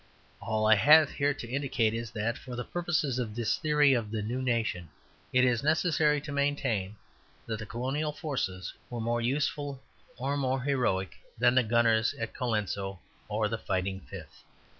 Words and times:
All 0.41 0.65
I 0.65 0.73
have 0.73 1.11
here 1.11 1.31
to 1.35 1.47
indicate 1.47 1.93
is 1.93 2.09
that, 2.09 2.35
for 2.35 2.55
the 2.55 2.63
purposes 2.63 3.19
of 3.19 3.35
this 3.35 3.57
theory 3.59 3.93
of 3.93 4.09
the 4.09 4.23
new 4.23 4.41
nation, 4.41 4.89
it 5.31 5.45
is 5.45 5.61
necessary 5.61 6.19
to 6.21 6.31
maintain 6.31 6.95
that 7.45 7.59
the 7.59 7.67
colonial 7.67 8.11
forces 8.11 8.73
were 8.89 8.99
more 8.99 9.21
useful 9.21 9.79
or 10.17 10.35
more 10.37 10.63
heroic 10.63 11.17
than 11.37 11.53
the 11.53 11.61
gunners 11.61 12.15
at 12.15 12.33
Colenso 12.33 12.97
or 13.29 13.47
the 13.47 13.59
Fighting 13.59 13.99
Fifth. 13.99 14.43